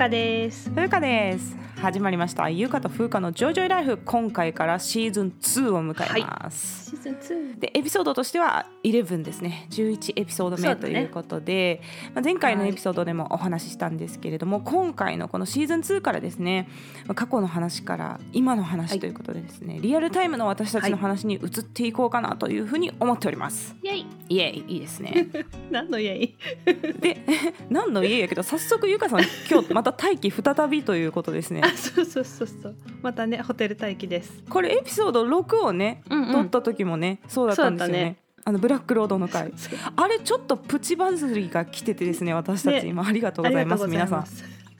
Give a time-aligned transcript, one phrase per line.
[0.00, 0.70] かです。
[0.70, 1.59] ふうかです。
[1.80, 2.50] 始まりました。
[2.50, 3.96] ゆうかとふうかのジョイジョイライフ。
[4.04, 7.14] 今回からシーズン2を迎えます、シーズン
[7.54, 9.66] 2でエピソードとしては11ですね。
[9.70, 11.80] 11エピソード目ということで、
[12.14, 16.68] まあ、前回のエピソードでもお話ししたんですけれども、今回のこのシーズン2からですね
[17.06, 23.74] まあ過去の話から今の話ということでですね、リアルタイムの私たちの話に移っていこうかなというふうに思っております。
[23.82, 24.06] イエイ。
[24.28, 24.64] イエイ。
[24.68, 25.28] いいですね。
[25.70, 26.36] 何のイエイ？
[27.00, 27.22] で
[27.70, 31.62] 何の家やけど早速ゆかさん今日また待機再びということですね。
[31.64, 32.76] あそうそうそうそう。
[33.02, 34.32] またねホテル待機です。
[34.48, 36.32] これエピソード6をね、うんうん。
[36.32, 37.98] 撮った時もねそうだったんですよね。
[37.98, 38.16] そうだったね。
[38.42, 39.52] あのブラックロードの回。
[39.56, 42.86] そうあれちょっとプチバズりが来ててですね私たち、ね。
[42.86, 43.86] 今ありがとうございます。
[43.86, 44.26] 皆さん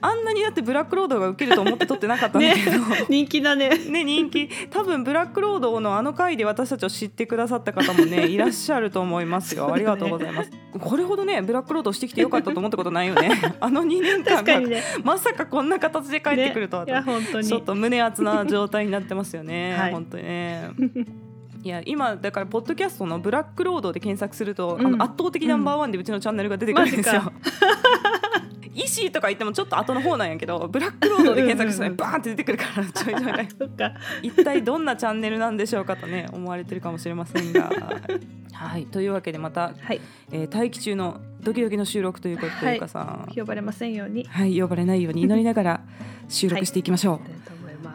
[0.01, 3.69] あんなにだってブラックロードが受けると思って撮ってなかったんだけど、人気だね。
[3.77, 4.49] ね人気。
[4.69, 10.51] 多分ブラックロードのあの回で私たちを知ってくださった方もね いらっしゃると思いますよ、ねありがとうございます。
[10.79, 13.31] これほどねブラックロードしてきてよかったと思ったことないよね。
[13.59, 14.83] あの2年間がね。
[15.03, 16.93] まさかこんな形で帰ってくるとは、ね
[17.43, 19.91] ちょっと胸熱な状態になってますよね、 はい。
[19.91, 20.71] 本当にね。
[21.63, 24.87] いや今だからポッドキャストのブラックロードで検索すると、うん。
[24.87, 27.21] あの圧倒的ナンバーワンでうちのチャンネルが出てくるんですよ。
[27.21, 27.31] マ。
[27.31, 28.30] イ
[28.75, 33.47] シーとか言ってもちょっと後の方なんやけどブラックロードで検索したらバーンって出てくるからちょいちょい。
[34.29, 37.69] 一体どんなチャンネルなんでしょうかとね思われてるかもしれませんが。
[38.53, 38.85] はい。
[38.85, 40.01] というわけでまた、はい。
[40.31, 42.75] えー待機中のドキドキの収録ということで、はい。
[42.75, 44.25] ゆかさん、呼ばれませんように。
[44.25, 45.81] はい、呼ばれないように祈りながら
[46.29, 47.17] 収録していきましょう。
[47.17, 47.50] したいと思い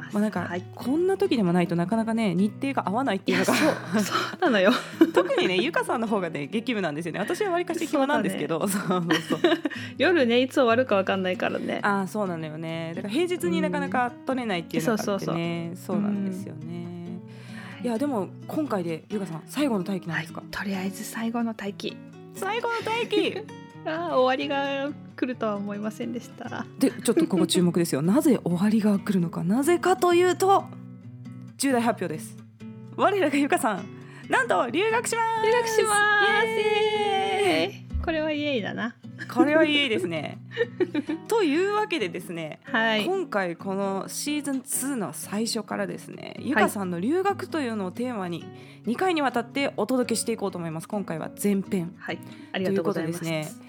[0.06, 0.14] ます。
[0.14, 0.62] まあなんか、はい。
[0.74, 4.72] こんな時でもないとなかなかね日程が合わないっていうのがそうそうなのよ。
[5.14, 7.20] 特にねゆかさんの方がね激務なんですよね。
[7.20, 8.66] 私はわりかし暇なんですけど。
[8.66, 9.40] そう,、そうそう
[9.98, 11.80] 夜ねいつ終わるかわかんないからね。
[11.82, 12.92] ああそうなのよね。
[12.94, 15.72] だから平日になかなか取れないっていうのがあってね。
[15.74, 16.86] そうなんですよね。
[17.82, 21.96] いやでも今回でゆかさん最後の待機なんですか、とりあえず最後の待機。
[22.34, 23.36] 最後の待機。
[23.86, 26.66] あー終わりが来るとは思いませんでした。
[26.78, 28.02] でちょっとここ注目ですよ。
[28.02, 30.64] なぜ終わりが来るのかなぜかというと
[31.56, 32.36] 重大発表です。
[32.96, 33.86] 我らがゆかさん。
[34.28, 35.46] なんと留学します。
[35.46, 35.94] 留学しま
[38.00, 38.04] す。
[38.04, 38.94] これはイエイだな。
[39.32, 40.38] これはいいですね。
[41.28, 43.04] というわけでですね、はい。
[43.04, 48.44] 今回このシーズン2の最初からですねゆかさんの留学というのをテーマに
[48.86, 50.88] 2回にわたってお届けしていこうと思います。
[50.88, 51.94] 今回は前編。
[51.98, 52.18] はい。
[52.52, 53.20] ありがとうございます。
[53.20, 53.65] ということですね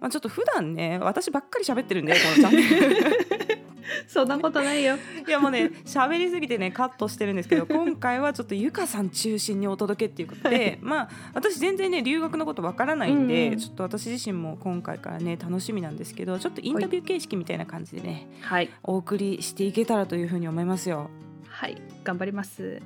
[0.00, 3.28] まあ、ちょっと普段ね私ばっかり喋ってるんでこのチャンネル。
[4.06, 4.96] そんなことないよ。
[5.26, 10.78] いやもうね喋りすぎてねカットしてるんですけど今回はちょっとゆかさん中心にお届けっていうことで、はい。
[10.80, 13.58] まあ私全然ね留学のことわからないんで、うんうん。
[13.58, 18.70] ちょっと私自身も今回からね楽しみなんですけどちょっとインタビュー形式みたいな感じでねはい。
[18.82, 21.10] お送りしていけたらというふうに思いますよ。
[21.48, 21.76] はい。
[22.04, 22.80] 頑張ります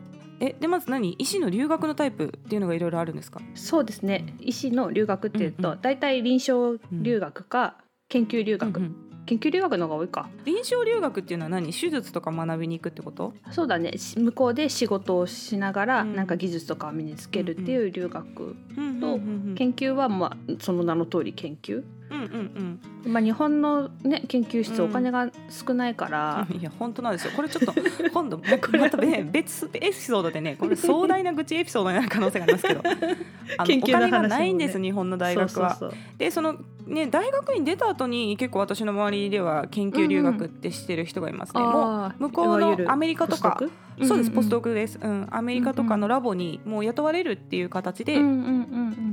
[0.44, 1.12] えでまず何？
[1.12, 3.40] 医師の留学のタイプっていうのがいろいろあるんですか？
[3.54, 4.34] そうですね。
[4.40, 7.76] 医師の留学っていううんうと大体臨床留学か
[8.08, 8.96] 研究留学、うんうん。
[9.24, 10.28] 研究留学の方が多いか。
[10.44, 11.72] 臨床留学っていうのは何？
[11.72, 13.34] 手術とか学びに行くってこと？
[13.52, 13.96] そうだね。
[13.96, 16.16] し向こうで仕事をしながら、うん。
[16.16, 19.54] なんか技術とかを身につけるっていう留学、うんとうん。
[19.56, 27.32] 研究はまあその名の通り研究、うんうんまあ、日本の、ね、研究室うんお金が少ないから、うんいや本当なんですよ。
[27.34, 27.74] これちょっと
[28.12, 28.38] 今度
[28.78, 32.82] またね別エピソードでねこれ壮大な愚痴エピソードになる可能性がありますけど。
[33.58, 35.74] あのねお金がないんです日本の大学は。
[35.74, 36.56] そうそうでその
[36.86, 41.60] ね大学院出た後に結構私の周りでは研究留学ってしてる人がいますね。
[41.60, 43.60] そうもうあー向こうのアメリカとか
[44.06, 48.14] そうですポスドククです、うん、アメリカとかのラボにもう雇われるっていう形で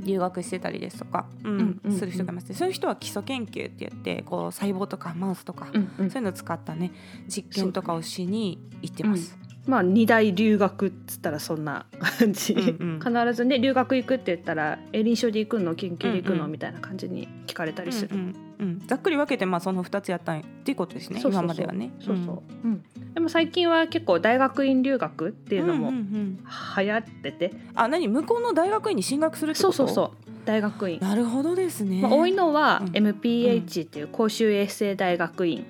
[0.04, 2.50] 留学してたりですとか、うんする人がいます。
[2.50, 6.92] ねそういう人は基礎研究って言ってこう細胞とかマウスとか、そういうのを使ったね
[7.28, 9.38] 実験とかをしに行ってます。
[9.70, 11.86] まあ二大留学っつったらそんな
[12.20, 13.26] 感じ、うんうん。
[13.26, 15.76] 必ずね留学行くって言ったらえ臨床で行くの？
[15.76, 16.52] 研究で行くの、うんうん。
[16.52, 18.88] みたいな感じに聞かれたりする、うんうんうん。
[18.88, 21.92] ざっくり分けてまあその2つやったんっていうことですね今まではね。
[22.00, 22.84] そうそう、うん。
[23.14, 26.38] でも最近は結構大学院留学っていうのもんんうん。
[26.78, 28.08] 流行ってて、あ何？
[28.08, 29.74] 向こうの大学院に進学するってこと？
[29.74, 32.02] そうそうそう大学院、なるほどですね。
[32.02, 32.92] まあ、多いのはうん。
[32.94, 35.64] MPH っていう公衆衛生大学院、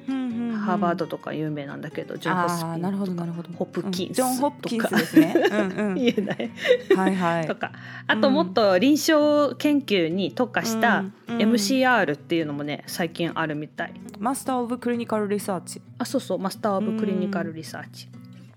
[0.66, 3.50] ハーバードとか有名なんだけど、ジョン・ホスキンなるほどなるほど。
[3.58, 4.14] ホプキンスうん。
[4.14, 5.36] ジョン・ホプキンスですね。
[5.52, 5.96] うんうん。
[5.96, 6.52] 言えない。
[6.96, 7.48] はいはい。
[7.48, 7.74] とか。
[8.08, 13.94] あともっと臨床研究に特化した MCR っていうのもね最近あるみたい。
[14.18, 15.81] マスター・オブ・クリニカル・リサーチ。
[15.98, 16.40] あそうそう。
[16.40, 18.08] マスター・オブ・クリニカル・リサーチ。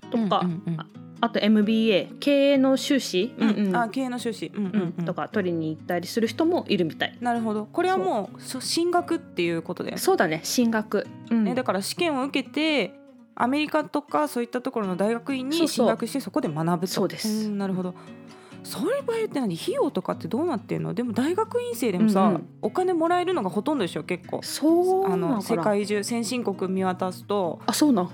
[0.08, 0.74] とか、うんうん。
[0.74, 3.66] うんああと MBA 経営の修士、うんうん。
[3.68, 5.02] うんあ経営の修士、うんうんううん。
[5.02, 7.16] んとか取りに行ったりする人もいるみたい。
[7.20, 7.66] なるほど。
[7.66, 10.40] これはもうそ進学っていうことで、そうだね。
[10.42, 11.44] 進学、うん。
[11.44, 12.92] ね、だから試験を受けて
[13.36, 16.92] アメリカとかそういったところの大学院に進学してそこで学ぶと。
[16.92, 17.48] そうです。
[17.48, 17.94] んなるほど。
[18.64, 19.56] そういう場合って何？
[19.56, 20.92] 費用とかってどうなってんの？
[20.94, 22.48] でも大学院生でもさ、うんうん。
[22.62, 24.40] お金もらえるのがほとんどでしょ結構。
[24.42, 27.60] そうあの世界中先進国見渡すと。
[27.66, 28.10] あそうなん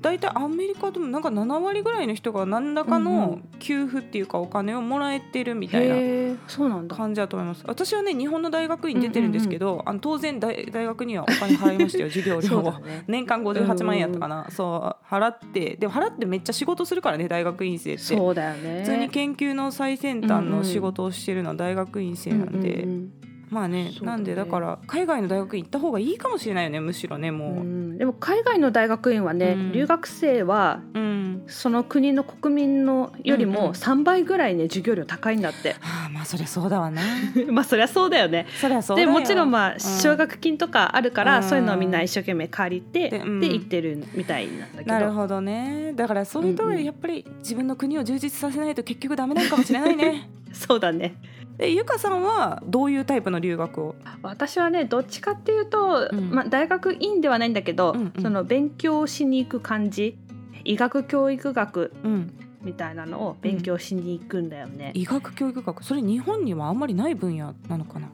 [0.00, 3.48] 大体アメリカでもなんか7割ぐらいの人が何らかうんうのん。
[3.58, 5.98] 給付っていうかお金をもらえてるみたいなへ
[6.30, 6.94] えそうなんだ。
[6.96, 7.64] 感じだと思います。
[7.66, 12.62] 私はね日本の大学院出てるんですけど、あの当然大大学にはお金払いましたよ 授業料を。
[12.62, 13.04] だね。
[13.08, 18.02] 年間58万円やったかな、そう払ってでも払ってめっちゃ仕事するからね大学院生って。
[18.02, 18.80] そうだよね。
[18.84, 23.12] 普通に研究の最先端の仕事をしてるのは大学院生なんで、うんうん
[23.50, 23.92] まあねね。
[24.02, 27.98] なんでだから海外の大学院行った方がいいかもしれないよねむしろねうんもう、うん。
[27.98, 29.72] でも海外の大学院はね、うん。
[29.72, 31.44] 留学生はうん。
[31.46, 33.62] その国の国民のよりうんうん。
[33.62, 35.72] も3倍ぐらいね授業料高いんだって。
[35.80, 37.02] はあまあそりゃそうだわな。
[37.50, 38.46] まあそりゃそうだよね。
[38.60, 41.42] そりゃそうでもちろんまあ奨学金とかあるから、うん。
[41.42, 43.18] そういうのをみんな一生懸命借りて、で
[43.52, 44.92] 行ってるみたいなんだけど。
[44.92, 45.92] なるほどね。
[45.94, 51.16] だからそういうところやっぱり自分の国を充実させないと結局ダメなのかもしれないね そうだね。
[51.58, 53.94] えゆかさんはどういうタイプの留学を？
[54.22, 56.30] 私はねどっちかっていうと、うん。
[56.30, 58.22] まあ、大学院ではないんだけど、うんうん。
[58.22, 60.16] その勉強しに行く感じ。
[60.64, 62.32] 医学教育学うん。
[62.60, 65.84] みたいなのを勉強しに行くんだよね、医学教育学？
[65.84, 68.08] それ日本にはあんまりない分野なのかな？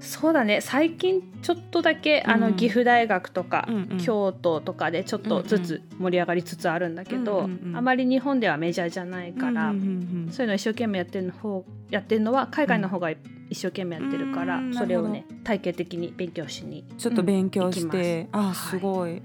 [0.00, 0.60] そうだね。
[0.60, 2.40] 最近ちょっとだけあうん。
[2.40, 3.98] の岐阜大学とか、うんうん。
[3.98, 7.76] 京都とかでちょっとずつ盛り上がりつつあるんだけど、うんうんうん。
[7.76, 13.18] あまり日本ではメジャーじゃないから、うんうんうんそういうの一生懸命やってるの方やってるのは海外の方が一
[13.54, 14.74] 生懸命やってるから、うん。
[14.74, 18.70] それをね体系的に勉強しにちょっと勉強しうんて、あす。
[18.70, 19.22] すごい、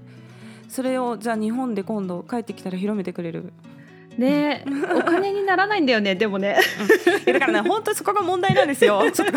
[0.68, 3.52] それをじゃあ日本で今度帰ってきたら広めてくれる？
[4.18, 4.64] ね。
[4.66, 6.56] えお金にならないんだよね でもね。
[7.26, 9.10] いやだからね本当にそこが問題なんですよ。
[9.12, 9.34] ちょっと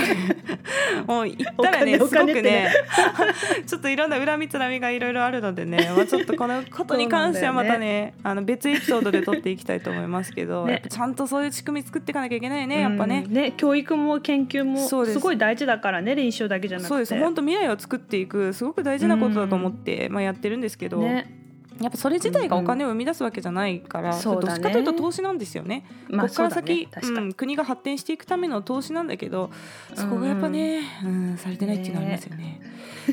[1.11, 2.71] もう言ったらねすごくね
[3.65, 10.81] ちょっといろんな恨みつらみがいろいろあるのでね、まあ、ちょっとこのことに関してはまたねあの別エピソードで撮っていきたいと思いますけど、ね。
[10.89, 13.23] ちゃんとそういう仕組み作っていかなきゃいけないねやっぱね。
[13.27, 13.33] うん。
[13.33, 15.13] ね教育も研究もす。
[15.13, 16.89] すごい大事だからね臨床だけじゃなくて。
[16.89, 17.17] そうです。
[17.17, 21.36] 本当未来を作っていくすごく大事なことだと思って、まあ、やってるんですけど、ね
[21.81, 24.53] やっぱそれ自体がお金を生み出すわけじゃないから、そうだね。
[24.53, 25.85] どっちかというと投資なんですよね。
[26.09, 27.27] まあここから先、確かに。
[27.27, 29.51] うん、国が発展していくための投資なんだけど
[29.93, 32.61] そこがやっぱね、うんされてないっていうのはありますよね。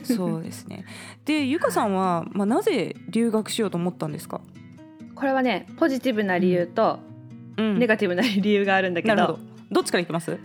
[0.02, 0.84] そうですね。
[1.24, 4.40] でゆかさんは、まあ、なぜ留学しようと思ったんですか、
[5.14, 6.98] これはねポジティブな理由と
[7.56, 7.78] うん。
[7.78, 9.38] ネガティブな理由があるんだけど。
[9.70, 9.80] ど。
[9.80, 10.38] っちからいきます？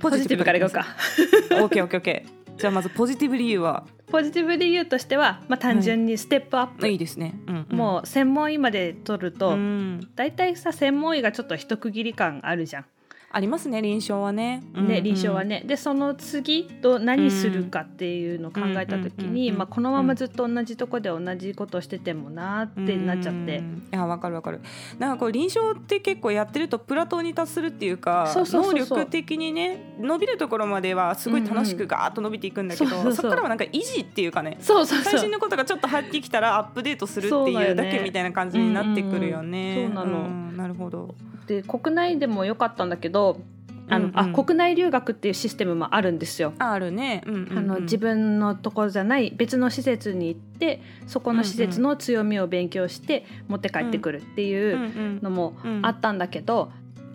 [0.00, 0.86] ポジティブからいこうか。
[1.62, 10.08] オッケーオッケーオッケーじゃあまずポジティブ理由は、ポジティブ理由としては、まあ、単純にステップアップ、いいですね、うんうん、もう専門医まで取ると、うん。
[10.14, 12.84] 大体さ専門医がちょっと一区切り感あるじゃん、
[13.32, 14.58] ありますね臨床はね。
[14.58, 15.02] ねうんうん。
[15.02, 15.62] 臨床はね。
[15.66, 23.58] でその次と何するかっていうのを考えた時にまあこのままずっと同じとこで同じことをしててもなーってなっちゃって。
[23.58, 24.60] うんいやわかるわかる。
[24.98, 39.74] なんかこう臨床って結構やってるとプラトーに達するっていうか能力的にね伸びるところまではすごい楽しくガーッと伸びていくんだけど、そこからはなんか維持っていうかねそうそう最新のことがちょっと入ってきたらアップデートするっていうだけみたいな感じになってくるよね。
[39.74, 40.28] うんうんうんそうなの。
[40.28, 41.14] んなるほど。
[41.52, 43.40] で国内でも良かったんだけど
[43.88, 46.54] あの、うんうんあ国内留学っていうシステムもあるんですよ。
[46.58, 47.22] ああるね。
[47.26, 56.70] うんうんうんあの自分のところじゃない別の施設に行ってそこの施設の強みを勉強して持って帰ってくるってうんいううんのもあったんだけど、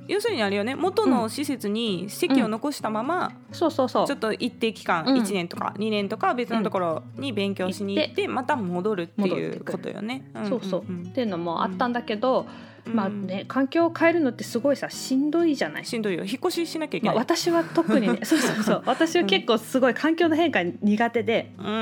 [0.07, 4.07] 要するにあれよね元の施設に席を残したまま、そうそうそう。
[4.07, 5.21] ちょっと一定期間、うん。
[5.21, 10.29] 1年とか2年とか別のところに勉強しに行って、また戻るっていうことよね。
[10.47, 10.81] そうそう。
[10.81, 12.47] っていうのもあったんだけど、
[12.85, 12.93] うん。
[12.95, 15.85] まあね環境を変えるのってすごいさしんどいじゃない？
[15.85, 16.23] しんどいよ。
[16.23, 17.23] 引っ越ししなきゃいけまあ、ない。
[17.23, 18.83] 私は特にね そうそうそう。
[18.85, 21.75] 私は結構すごい環境の変化苦手で、うんうんう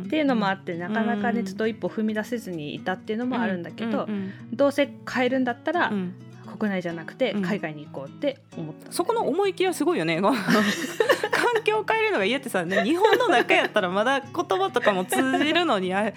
[0.00, 4.32] ん、っていうのもあってなかなかねうんちょっと一歩踏み出せずにいたっていうのもあるんだけど、うんうん。
[4.52, 6.14] どうせ変えるんだったら、うん
[6.48, 7.42] 国内じゃなくてうん。
[7.42, 8.78] 海外に行こうって思った。
[8.78, 10.20] んだよね、そこの思い切りはすごいよね。
[11.30, 16.08] 環境を変えるのが嫌ってさ、ね、日本の中やったらまだ言葉とかも通じるのにあも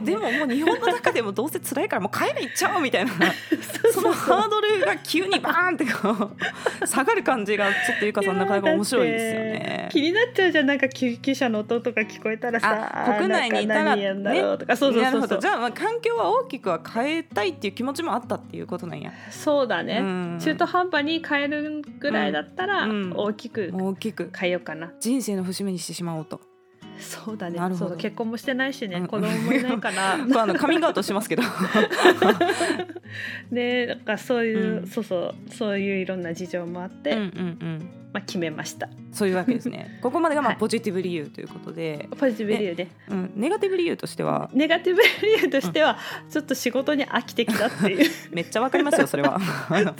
[0.00, 3.12] うでももう日本の中でもどうせ辛いからもう海外行っちゃおうみたいな。
[3.92, 6.30] そのハードルが急にバーンってこ
[6.82, 9.88] う 下がる感じがちょっとゆかさんなかなか面白いですよね。
[9.92, 10.66] 気になっちゃうじゃん。
[10.66, 15.02] なんか救急車の音とか聞こえたらさあ国内にいたらなんか何やんだろうとか、そうそう。
[15.02, 15.38] なるほど。
[15.38, 19.12] じゃあまあ環境は大きくは変えたいっていう気持ちもあったっていうことなんや。
[19.30, 20.04] そうだね、う
[20.36, 20.38] ん。
[20.40, 23.12] 中途半端に変えるぐらいだったらうん。
[23.14, 24.30] 大きく大きく。
[24.36, 26.40] 変えようかな、人生の節目にしてしまおうと。
[26.98, 27.58] そうだね。
[27.58, 27.90] なるほど。
[27.90, 29.06] そう結婚もしてないしね、うん。
[29.06, 30.14] 子供もいないから。
[30.14, 31.42] あのカミングアウトしますけど。
[33.50, 34.86] でだからそういう、うん。
[34.86, 37.28] そうそうそういういろんな事情もあって、うんうんう
[37.64, 38.01] ん。
[38.12, 38.88] まあ、決めました。
[39.10, 39.98] そういうわけですね。
[40.02, 40.58] ここまでがまあはい。
[40.58, 44.50] ポジティブ理由ということで、ポジティブ理由で、うん、ネガティブ理由としては？
[44.52, 45.08] ネガティブ理
[45.44, 45.98] 由としては、
[46.30, 48.10] ちょっと仕事に飽きてきたっていう。
[48.32, 49.40] めっちゃわかりますよそれは。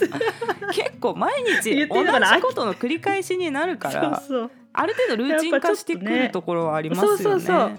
[0.73, 4.23] 結構毎日同じことの繰り返しになるから、
[4.75, 7.76] ある程度ルーチン化してくるところはありますよね。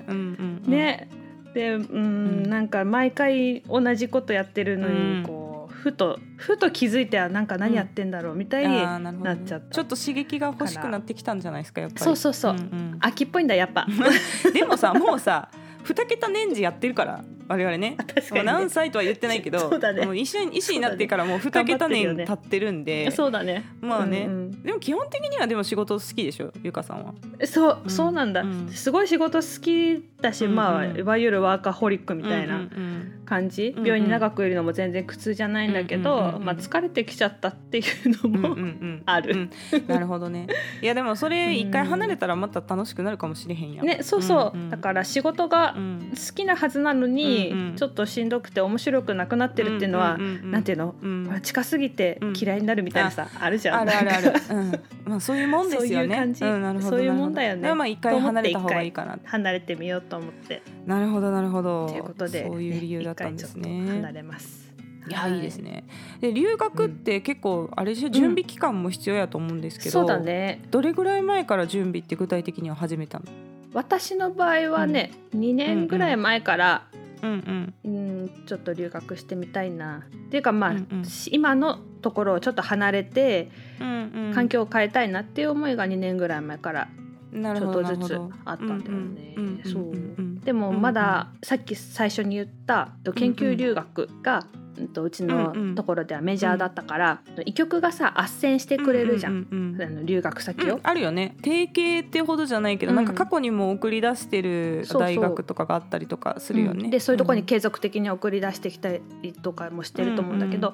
[0.65, 1.07] ね。
[1.53, 2.49] でうん、うん。
[2.49, 5.23] なんか毎回同じことやってるのに、うん。
[5.23, 5.42] こう
[5.83, 12.05] ふとふと気づいてはなんか何やってんだろうみたいになっちゃった、ちょっと刺激が欲しくなってきたんじゃないですかやっぱり。
[12.05, 12.97] そうそうそう、んうん。
[13.01, 13.85] 秋っぽいんだやっぱ。
[14.53, 15.49] でもさもうさ
[15.83, 17.95] 二桁年次やってるから我々ね。
[17.97, 18.43] 確かにね。
[18.43, 20.05] 何歳とは言ってないけどそうだね。
[20.05, 23.65] もう医師医師になってからもう二桁年経ってるんで、そうだね。
[23.81, 26.51] まあね、うんうんでも基本的にはでも仕事好きでしょ？
[26.63, 27.13] ゆかさんは。
[27.45, 27.89] そう、うん。
[27.89, 28.69] そうなんだ、うん。
[28.69, 33.85] すごい仕事好きだし、うんうんまあいわゆるワーカホリックみたいなうんうん感じ、うんうん。
[33.85, 37.85] 病院に長くいるのも全然苦痛じゃないんだけど、うんうんまあ、疲れてきちゃったっていう
[38.23, 39.49] のも、うんうんある。
[39.73, 39.87] うん。
[39.87, 40.47] なるほどね。
[40.81, 43.85] いやでもそれ一回離れたらまた楽しくなるかもしれへんやん。
[43.85, 44.69] ねそうそう、んん。
[44.69, 46.11] だから仕事がうん。
[46.11, 47.75] 好きなはずなのに、うんうん。
[47.75, 51.39] ちょっとしんどくて面白くなくなってるっていうのは、んんんなんていうの、うん。
[51.41, 52.33] 近すぎてうん。
[52.35, 53.49] 嫌いになるみたいなさ、あ。
[53.49, 53.81] るじゃん。
[53.81, 54.33] あるあるある。
[54.49, 54.71] うん、
[55.05, 55.87] まあそういうもんですよね。
[55.95, 56.43] そういう感じ。
[56.45, 57.73] ん、なるほどそういうもんだよね。
[57.73, 59.17] まあ一回離れた方がいいかな。
[59.23, 60.61] 離れてみようと思って。
[60.85, 64.63] なるほどなるほどということでそういう理由だったんです一回ちょっと離ねれます。
[65.05, 65.83] いやいいですね。
[66.21, 68.09] で留学って結構あれでしょ？
[68.09, 70.61] 準備期間も必要やと思うんですけど、そうだね。
[70.71, 73.25] どれぐらい前から準備って具体的には始めたの？
[73.73, 76.87] 私の場合はね、2年ぐらい前から、
[77.21, 77.91] うんうん。
[77.91, 80.03] うん、ちょっと留学してみたいな。
[80.27, 81.05] っていうかまあ、うんうん。
[81.05, 83.49] し今のところをちょっと離れて
[83.79, 84.33] うんうん。
[84.33, 86.89] 環境を変えたいなっていう思いが2年ぐらい前から
[87.31, 89.33] ちょっとずつあったんだよね。
[89.37, 90.39] うんうんうんそううんうん。
[90.41, 94.45] でもまださっき最初に言ったと研究留学が、
[94.77, 100.75] うんとうちのところではメジャーだったから、医局がさ斡旋してくれるじゃん、うんうんうんあの留学先を。
[100.75, 101.35] うんあるよね。
[101.43, 102.95] 提携ってほどじゃないけど、うん。
[102.95, 106.85] なんか過去にも送り出してる大学とかがあったりとかするよね。
[106.85, 106.89] うん。
[106.89, 110.73] でそういうところに継続的に送り出してきたりとかもしてると思うんだけど、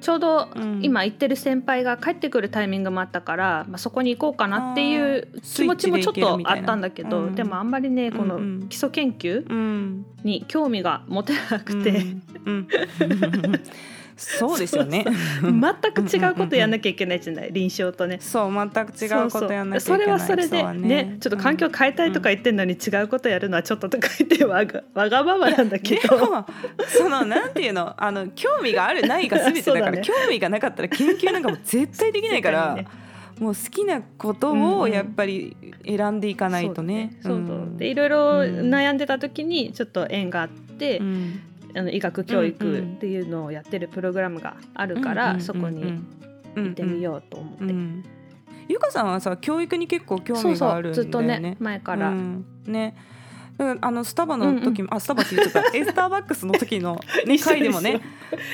[0.00, 0.80] ちょうどうん。
[0.82, 10.06] 今行ってる先輩が帰ってくるタイミングもあったから、まあ、そこに行こうかなっていう気持ちもちょっとあったんだけど、うんでもあんまりねこの基礎研究うん。
[10.24, 12.02] に興味が持てなくて、
[14.16, 15.04] そうですよね。
[15.42, 17.52] 全く違うことやんなきゃいけないじゃない？
[17.52, 18.18] 臨床とね。
[18.20, 20.06] そう全く違うことやんなきゃいけない。
[20.06, 21.18] それはそれでうはね。
[21.20, 26.46] ちょっと環境変えたいとか言ってんのに違うことやるのはちょっととか言ってわがわがままなんだけでども
[26.88, 27.92] そのなんていうの？
[28.02, 30.00] あの興味があるないが全てだからね。
[30.02, 32.76] 興味がなかったら研究なんかも絶対できないから、
[33.38, 35.54] もう好きなことをやっぱり
[35.86, 37.18] 選んでいかないとね。
[37.22, 37.56] そうだねそうそう。
[37.56, 41.40] うんでいろいろ悩んでた時にちょっと縁があって、うん
[41.76, 46.00] あの医学教育っていうのをやってるプログラムがあるから、そこに
[46.54, 48.04] 行ってみようと思って、うんうん
[48.68, 51.00] ゆかさんはさ教育に結構興そうそ味があるんだよね。
[51.00, 52.12] うずっとね前から、
[53.58, 55.70] うんあのスタバの時も、あスタバって言っちゃった。
[55.76, 58.00] エスターバックスの時の、ね、回でもね。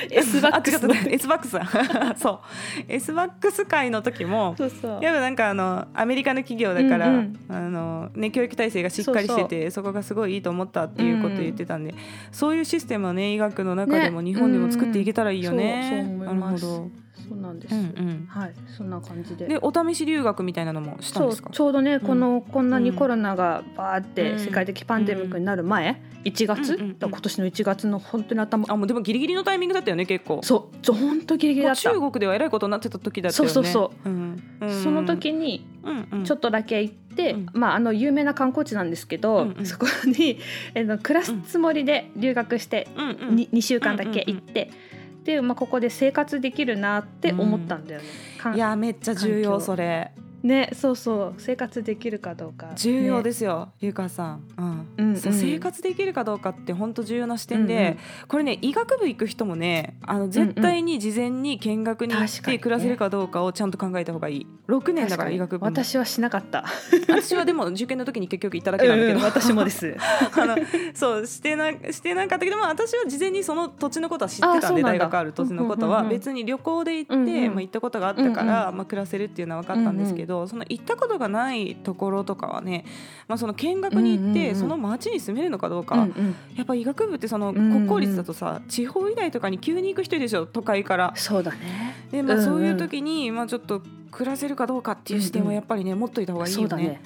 [0.09, 0.87] S バックス。
[0.87, 1.53] のあ違った S バックス。
[1.53, 2.39] だ そう。
[2.87, 5.03] S バックス会の時もそうそう。
[5.03, 7.15] やっぱなんかあのアメリカの企業だから、うん
[7.49, 7.55] うん。
[7.55, 11.93] あのね、教育体制がしっかりしててそこがすごいいいと思ったっていうことを言ってたんで、
[12.31, 14.33] そういうシステムをね医学の中でもね。
[14.33, 16.05] 日本でも作っていけたらいいよね。
[16.05, 16.39] うんうん。
[16.39, 19.47] なるほそうなんです、ど、うんうん、はいそんな感じで。
[19.47, 21.49] でお試し留学みたいなのもしたんですか？
[21.51, 22.95] ちょうどね、このこんなにうん。
[22.95, 24.39] コロナがバーってうん。
[24.39, 28.65] 世界的パンデミックになる前、1月、うんうんうん今年の1月の本当に頭。
[28.67, 30.41] あもうでもギリギリのタイミングだったよね結構。
[30.43, 31.81] そう本当ギリギリだった。
[31.81, 33.53] 中国ではえらいことになってた時だったよね。
[33.53, 34.09] そうそうそう。
[34.09, 34.83] うんうん。
[34.83, 36.23] その時にうんうん。
[36.25, 37.45] ちょっとだけ行って、うん。
[37.53, 39.65] まああの有名な観光地なんですけど、うんうん。
[39.65, 40.39] そこに
[40.73, 43.35] えの暮らすつもりで留学して、うんうん。
[43.35, 44.71] に 2, 週間だけ行って、
[45.23, 48.07] で、まあ、ここで生活できるなって思ったんだよね。
[48.37, 48.55] かん。
[48.55, 50.11] いやめっちゃ重要それ
[50.43, 54.87] ねそうそう生活できるかどうか、重要す、ですよ、ゆかさん、うん。
[54.97, 55.17] うんうん。
[55.17, 57.97] そう生活できるかどうかって本当重要な視点で、うんうん。
[58.27, 64.47] これね医学部行く人もねあの絶対に事前に見学に行って暮らせるかどうかをちゃんと考えた方がいい。
[64.67, 65.59] 6年だから医学部。
[65.59, 66.65] も私はしなかった。
[67.07, 69.95] 私はでも受験の時に結局行っただけなんだけど、うん私もです
[70.37, 70.57] あの
[70.93, 75.99] そうしてなしてなかったけど、まあ、私は事前にその土地のことは知ってたんで大学ある土地のことは。
[75.99, 77.53] うんうんうんうん別に旅行で行って、うんうん。
[77.55, 78.77] まあ、行ったことがあったから、うん。
[78.77, 82.85] まあ、暮らせるっていうのは分かったんですけど、その行ったことがないところとかはね、
[83.27, 86.35] まあ、その見学に行って、うんうんうんその町に住めるのかどうか、うんうん。
[86.55, 91.13] やっぱ医学部ってそのんうん国公立だとさ、地方医大とかに急に行く人でしょ都会から。
[91.15, 91.95] そうだね。
[92.11, 92.45] でまあ、うんうん。
[92.45, 96.69] そういう時に、まあ、ちょっと暮らせるかどうかっていう視点はやっぱりね、持っといた方がいいよね。
[96.69, 97.01] そうだね。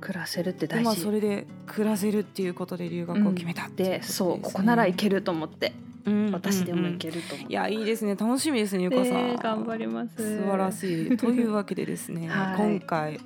[0.00, 5.89] 暮らせるって大でまあ、事それで暮らせるっていうことで留学を決めたっていうことでそうここならいけると思って、うん
[6.32, 8.14] 私でもいる、けると思って、いやいいですね。
[8.14, 10.16] 楽しみですねゆかさん、えー頑張ります。
[10.16, 11.16] 素晴らしい。
[11.16, 12.56] というわけでですね、はい。
[12.56, 13.20] 今回。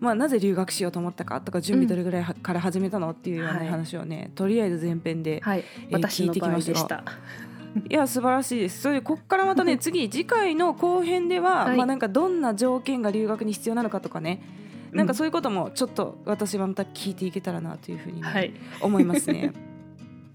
[0.00, 3.68] まあ、なぜ留学しようと思ったかとか準備どれぐらいはから始めたのっていうようなはい。
[3.68, 5.64] 話をね、とりあえず前編で、はい。
[5.90, 7.04] えー聞いてきまた。
[7.88, 8.80] いや素晴らしいです。
[8.80, 11.76] それでここからまたね 次次回の後編では、はい。
[11.76, 14.42] まあ、なんかどんな条件が留学に必要なのかとかね。
[14.92, 18.52] なんかそういうこともちょっと私はまた聞いていけたらなというふうにね、はい。
[18.80, 19.52] 思いますね。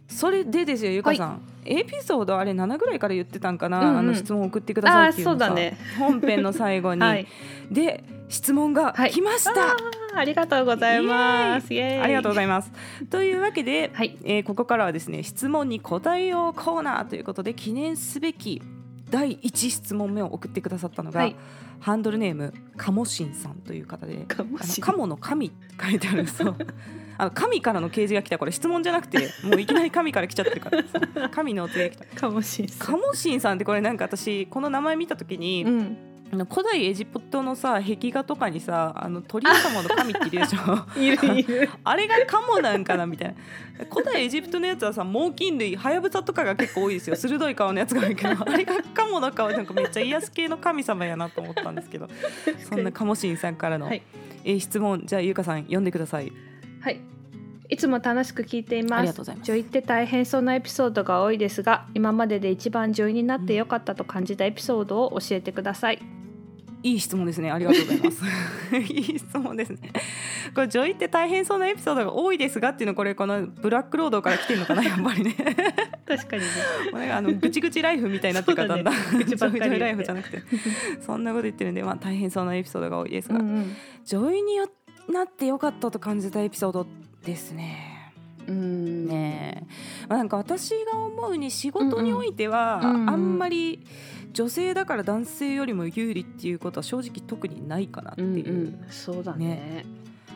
[0.07, 3.97] それでですよゆかさん、エピソードあれ7ぐらいから言ってたんかな、うんうん。
[3.97, 5.49] あの質問を送ってくださいっていうのさ。
[5.53, 5.77] ね。
[5.97, 7.27] 本編の最後に、はい。
[7.71, 9.11] で質問がはい。
[9.11, 11.67] 来ました、あーありがとうございます。
[11.67, 12.71] ありがとうございます。
[13.09, 14.17] というわけで、はい。
[14.23, 18.61] えーここからはですね質問に答えようコーナーということで記念すべき
[19.09, 21.35] 第1質問目を送ってくださったのが、はい。
[21.79, 26.55] ハンドルネームカモシンさんという方でかもしあのカモの神って書いてあるそう
[27.17, 28.37] あの神からの掲示が来た。
[28.37, 32.21] これ質問じゃなくてもういきなり神から来ちゃってるから 神のお告げが来た。
[32.21, 35.97] かもしれカモシンさんってこれなんか私この名前見た時に、うん
[36.31, 40.99] あの古代エジプトのさ壁画とかにさあの鳥様の神っているでしょ？
[40.99, 41.69] い るいる。
[41.83, 43.35] あれがカモなんかなみたいな。
[43.93, 47.15] 古代エジプトのやつはさ猛禽類ハヤブサとかが結構多いですよ。
[47.15, 52.07] 鋭い顔のやつが多いけど あれがカモの顔なんかめっちゃ癒す系の神様やなと思ったんですけど。
[52.69, 54.01] そんなカモシンさんからの、はい。
[54.43, 55.03] えー質問。
[55.05, 56.31] じゃあゆうかさん読んでください。
[56.81, 56.99] はい。
[57.67, 58.99] いつも楽しく聞いています。
[58.99, 59.51] ありがとうございます。
[59.51, 65.99] 女医って大変そうなエピソードが多いですが、今までで一番女医になってよかったと感じたエピソードを教えてください。
[66.85, 67.51] いい質問ですね。
[67.51, 68.21] ありがとうございます。
[68.93, 69.91] いい質問ですね。
[70.53, 75.33] これ女医って大変そうなエピソードが多いですがっていうのこれこのブラックロードから来てるのかな やっぱりね。
[76.05, 76.47] 確かにね。
[76.91, 78.75] これがあのぐちぐちライフみたいになってるからだ。
[78.75, 79.23] んだんそうだね。
[79.23, 80.43] 愚痴ばっかり言ってライフじゃなくて。
[81.01, 83.75] そんなこと言ってるんで、まあ、大変そうなエピソードが多いですが、うん
[84.05, 84.69] 女医によ
[85.09, 86.85] なってよかったと感じたエピソード
[87.25, 87.94] ですね。
[88.47, 88.55] うん。
[88.55, 89.07] うん。
[89.07, 93.85] ねえ、まあ、なんか私が思うに仕事においては、あんまり
[94.33, 98.85] 女性だから男性よりも有利っていうことは正直特にないかなっていう、うんうん。
[98.89, 99.85] そうだね。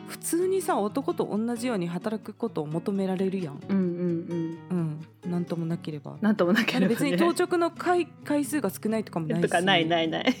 [0.08, 4.58] 普通にさ男と同じように働くことを求められるやん、うんうんうん。
[4.70, 4.89] うん、
[5.30, 6.16] なんともなければ。
[6.20, 6.88] なんともなければ、ね。
[6.88, 10.34] 別に当直の回回数が少ないとかもないしとかないないない。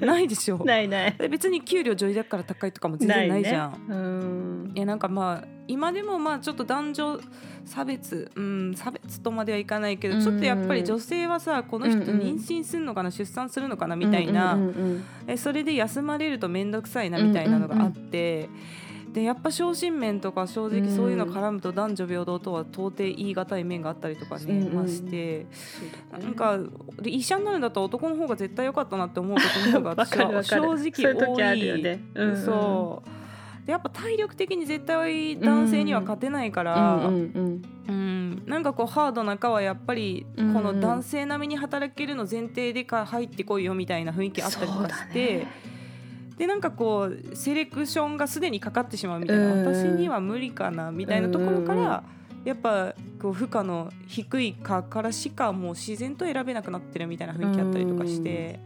[0.00, 1.14] ない でしょないない。
[1.18, 3.78] で別に給料女医だから高いとかも全然ないじゃん、ね。
[3.88, 4.78] うんい。
[4.78, 7.20] やなんかまあ今でもまあちょっと男女
[7.64, 18.48] 差別うん差別とまではいかないけど、うんちょっとやっぱり女性はさこの人うんうん妊娠するのかな、出産するのかなみたいな、うんうんうんえそれで休まれると面倒くさいなみたいなのがあって。
[19.14, 24.66] でやっぱ昇進面とか正直そういうの絡むと男女平等とは到底言い難い面があったりとかね、うん。
[24.66, 25.46] うんまして。
[25.78, 26.58] そうだねなんか
[27.00, 30.02] で医者になるんだったら男の方が絶対良かったなって思うことの方が
[30.44, 31.82] 正直多い。
[31.82, 32.00] ね。
[32.14, 32.44] うんうん。
[32.44, 33.66] そう。
[33.66, 38.42] でやっぱ体力的に絶対男性には勝てないから、うんうんうん。
[38.46, 40.62] なんかこうハードな科はやっぱりこうんうん。
[40.64, 45.46] の男性並みに働けるの前提でか入ってこいよみたいな雰囲気あったりとかして、
[46.38, 52.02] でなんかこうセレクションがすでにかかってしまうみたいな、うん私には無理かなみたいなところから、
[52.44, 58.60] やっぱこう負荷の低い科からしかもう自然と選べなくなってるみたいな雰囲気あったりとかして。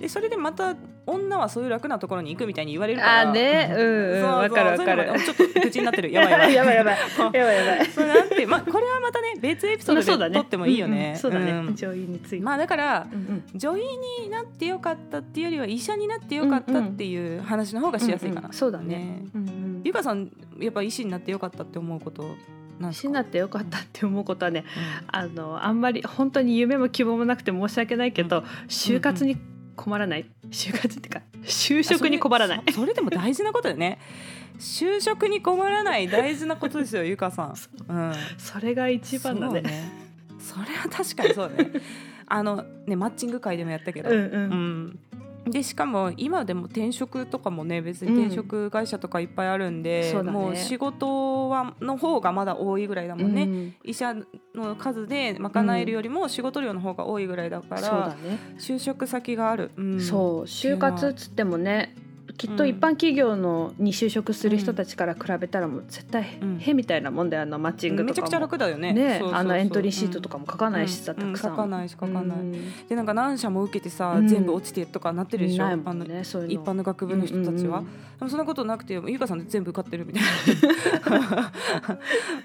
[0.00, 6.96] でそれでまた女はそういう楽なところに行くみたいに言われるからあーねうんわかるわかるちょっと口になってるやばいやばい やばいやばい
[7.32, 7.86] やばいやばい。
[7.86, 10.96] そうなんて、まあ、これはまたね別エピソードで撮ってもいいよね。
[10.96, 11.52] うんうんそうだね。
[11.62, 12.44] ん上位について。
[12.44, 13.22] まあだからうんう
[13.56, 13.80] ん女医
[14.24, 18.40] になってよかったっていうよりは医者になってよかったっていう話の方がしやすいかな。
[18.40, 19.22] うんうんそうだね。
[19.34, 22.38] うんうんゆかさんやっぱ医師になってよかったって思うことなんです
[22.80, 22.88] か？
[22.90, 29.36] 医師になってよかったって思うことはね、うんあのあんまり本当に夢も希望もなくて申し訳ないけど、就活に
[29.76, 30.26] 困らない？
[30.50, 32.62] 就活ってか就職に困らない？
[32.72, 33.98] そ れでも大事なことだよね。
[34.58, 37.54] 就職に困らない大事なことですよゆかさん。
[37.88, 38.12] うん。
[38.38, 39.90] それが一番だね。
[40.38, 41.70] そうそれは確かにそうだね。
[42.28, 44.98] あのねマッチング会でもやったけど、うんうんうん
[45.46, 50.38] でしかも今でも転職とかもね別に転職会社とかいっぱいあるんで、そうだね。
[50.38, 53.74] もう仕事はの方がまだ多いぐらいだもんね、うん。
[53.84, 54.14] 医者
[54.54, 60.00] の数で賄えるよりも仕事量の方が多いぐらいだから、そうだね、就職先がある、うん。
[60.00, 60.42] そう。
[60.42, 61.94] 就活っつってもね
[62.36, 66.58] きっと一般企業のに就職する人たちから比べたらもう絶対うん。
[66.58, 68.08] へみたいなもんだよあのマッチングとかも。
[68.08, 68.92] めちゃくちゃ楽だよね。
[68.92, 72.38] ねあのエントリーシートとかも書かないしさ、うんたくさん、うん書かないし書かない。
[72.38, 72.86] うん。
[72.88, 74.28] でなんか何社も受けてさ、うん。
[74.28, 75.76] 全部落ちてとかなってるでしょ？
[75.76, 76.62] ねそういうの。
[76.62, 80.22] 一般の学部の人たちは、でもそんなことなくてゆかさんって全部受かってるみたい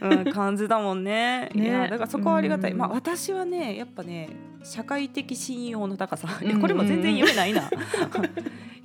[0.01, 1.49] な、 うん、感じだもんね。
[1.53, 2.77] いねやだからそこはありがたい、うん。
[2.77, 4.29] まあ私はねやっぱね
[4.63, 6.27] 社会的信用の高さ、
[6.59, 7.69] これも全然夢ないな。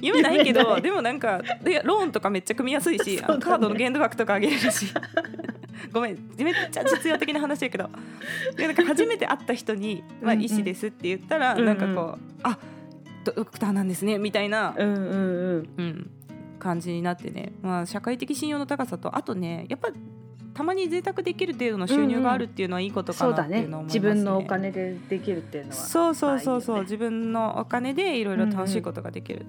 [0.01, 3.23] 夢ないけどでもなんかでローンとかめっちゃ組みやすいし、ね。
[3.23, 4.87] カードの限度額とか上げれるし。
[5.93, 7.89] ごめんめっちゃ実用的な話やけど。
[8.57, 10.45] でなんか初めて会った人に「まあ、うんうん。
[10.45, 11.67] 医師です」って言ったら、うんうん。
[11.67, 12.59] なんかこう「あ
[13.25, 15.69] ドドクターなんですね」みたいな、うんうんうん。
[15.79, 16.11] うん、
[16.59, 19.89] 感じになってね、まあ、社会的信用の高さとあとねやっぱ
[20.57, 24.01] たまに贅沢できる程度の収入があるっていうのはいいことかなっていそうだねうのを思いますね。
[24.01, 25.77] 自分のお金でできるっていうのは。
[25.77, 26.83] そうそうそうそう、ね。
[26.85, 29.45] 自分のお金でいろいろ楽しいことができる、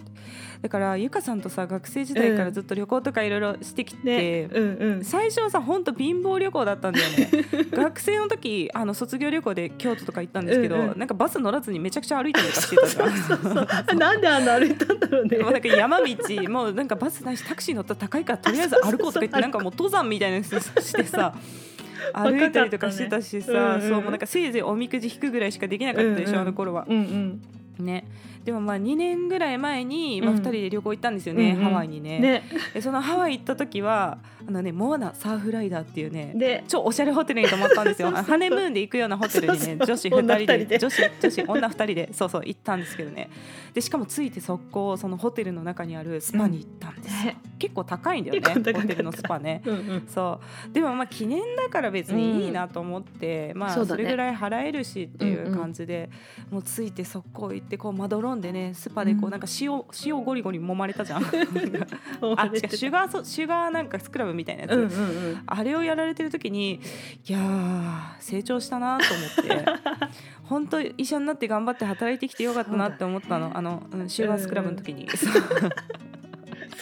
[0.61, 5.05] だからゆかさんとさ学生時代からずっと旅行とかいろいろしてきて、ねうんうん。
[5.05, 7.29] 最初はさ本当貧乏旅行だったんだよね。
[7.71, 10.99] 学生の時あの卒業旅行で京都とか行ったんですけど、うんうん。
[10.99, 13.95] なんかバス乗らずにめちゃくちゃ歩いたりとかしてたじゃん。
[13.97, 15.37] なんであの歩いたんだろうね。
[15.39, 21.33] もうなんか山道もうなんかバスないしタクシー乗ったら高いからとりあえず歩こうとか言ってなんかもう登山みたいなやつしてさ
[22.13, 23.81] 歩いたりとかしてたしさ、ねうんうん。
[23.81, 26.41] そうもうなんかせいぜいおみくじ引くぐらいしかできなかったでしょ、うんうん。
[26.41, 26.85] あの頃は。
[26.89, 27.41] うん
[27.83, 28.05] ね、
[28.47, 30.37] でもまあ2年ぐらい前に、まあ、うん。
[30.37, 31.63] 2人で旅行行ったんですよね、うんうん。
[31.65, 32.15] ハワイにね。
[32.15, 32.43] うんね。
[32.73, 36.63] でそのハワイ行った時はあのねモアナサーフライダーっていうねで。
[36.69, 38.09] 超おしゃれホテルに泊まったんですよ。
[38.15, 40.79] ハネムーンで行くようなホテルにね女子2人で女二人で。
[40.79, 43.29] 女子女子女2人でそうそう行ったんですけどね。
[43.73, 47.37] でしかもついて速攻そのホテルの中にあるスパに行ったんですよ、ね。
[47.59, 49.61] 結構高いんだよねホテルのスパね。
[49.65, 50.07] うんうん。
[50.07, 50.73] そう。
[50.73, 56.09] でもまあ記念だから別にいいなと思って、まあそれぐらい払えるしっていう感じで、
[56.49, 59.31] もうついて速攻行ってこうまどろんでねスパでこううん。
[59.31, 61.23] なんか塩塩ゴリゴリ揉まれたじゃん。
[62.37, 65.41] あ違うシュうガーソシュガーなんかスクラブみたいなやつ、んうんうん。
[65.45, 66.79] あれをやられてる時に
[67.27, 69.65] いやー成長したなと思って。
[70.47, 75.27] 本当医者になって頑張って働いてきてよかったなって思ったの、あの、うん、シュガースクラブの時に、 ス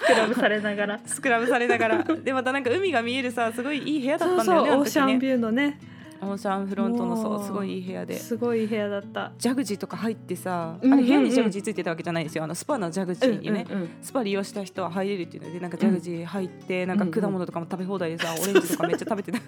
[0.04, 1.00] クラブされながら。
[1.06, 2.04] スクラブされながら。
[2.04, 5.80] でまたなんか海が見えるさすごいいい部屋だったそうんだよねあの時そうオーシャンねビューのね
[6.26, 7.42] オーシャンフロントのそもう。
[7.42, 8.18] うすごいいい部屋で。
[8.18, 9.32] すごい部屋だった。
[9.38, 12.44] ジャグジーとか入ってさ、あれ部屋にジャグジーついてたわけじゃないですよ。
[12.44, 13.66] あのスパのジャグジーにね、
[14.02, 19.40] スパ利用した人は入れるっていうのでなんかジャグジー入って、なんか果物とかも食べ放題でさ、オレンジとかめっちゃ食べてた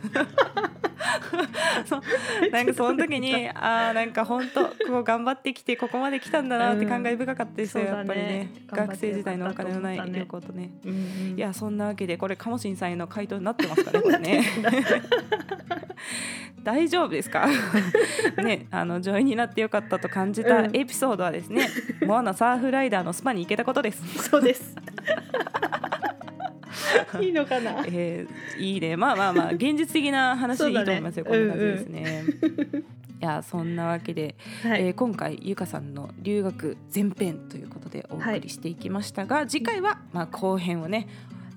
[2.52, 8.50] なんかその時にあーなんか本当こう頑張ってきてここまで来たんだなって感慨深かったですよ、うんやっぱりね。
[8.72, 10.72] 学生時代のお金のない旅行とね。
[10.86, 10.92] うん。
[10.92, 10.98] うん
[11.38, 14.44] いやそんなわけでこれカモシンさんへの回答になってますかねこれね。
[16.64, 17.48] 大丈夫ですか？
[18.44, 20.76] ねあの上位になってよかったと感じたうん。
[20.76, 21.68] エピソードはですね、
[22.06, 24.24] モアナサーフライダーのスパに行けたことです。
[24.30, 24.76] そうです
[27.22, 27.84] いいのかな？
[27.88, 28.96] えーいいね。
[28.98, 32.24] まあまあまあ現実的な話でいいと思いますよ、ねこんな感じですね。
[33.20, 41.08] いやそんなわけで、はい、えー今回ゆかさんの留学前編ということでお送りしていきましたが、次回はまあ後編をね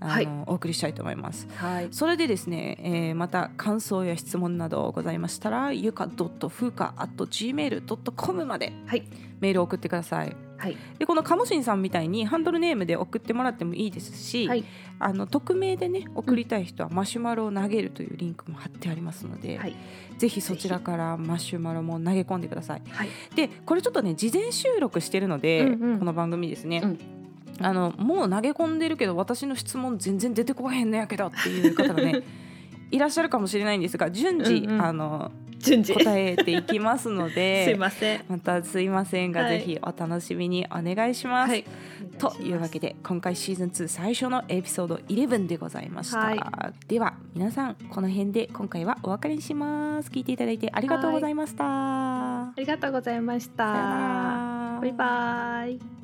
[0.01, 0.29] あの、はい。
[0.47, 1.47] お送りしたいと思います。
[1.57, 1.89] はい。
[1.91, 9.03] それでですね、えーまた感想や質問などございましたらゆか .fuka.gmail.com まではい。
[9.41, 10.35] メールを送ってください。
[10.61, 10.77] はい。
[10.99, 14.65] でこのカモシンさんみたいにハンドルネームで送ってもらってもいいですし、はい。
[14.99, 19.75] あの匿名でね送りたい人はマシュマロを投げるというリンクも貼ってありますので、はい。
[20.19, 22.83] ぜひそちらからマシュマロも投げ込んでください。
[22.91, 23.09] はい。
[23.35, 25.99] でこれちょっとね事前収録してるので、うんうん。
[25.99, 26.99] この番組ですね、うん。
[27.61, 32.23] あのもう投げ込んでるけど私の質問全然出てこへんのやけどっていう方がね
[32.91, 35.95] いらっしゃるかもしれないんですが順次、うんうんあの順次。
[35.95, 38.25] 答えていきますので すいません。
[38.29, 39.61] またすいませんが、はい。
[39.61, 41.51] ぜひお楽しみにお願いします。
[41.51, 41.65] はい。
[42.19, 46.41] というわけで今回シーズン2最初のエピソード11でございました、はい。
[46.89, 50.11] では皆さんこの辺で今回はお別れにします。
[50.11, 53.65] 聞いていただいてありがとうございました、ありがとうございました。
[54.81, 56.00] バイバイ